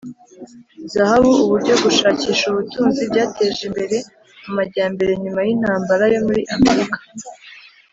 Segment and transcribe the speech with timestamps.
[0.93, 1.29] zahabu!
[1.43, 3.97] uburyo gushakisha ubutunzi byateje imbere
[4.49, 6.97] amajyambere nyuma yintambara yo muri amerika